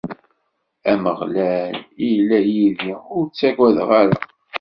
[0.91, 1.73] Ameɣlal
[2.09, 4.17] illa yid-i, ur ttaggadeɣ ara.